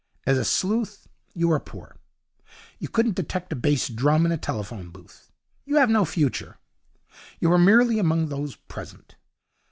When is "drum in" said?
3.87-4.31